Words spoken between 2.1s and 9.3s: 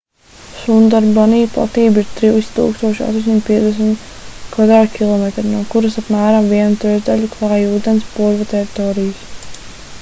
3850 km² no kuras apmēram vienu trešdaļu klāj ūdens/purva teritorijas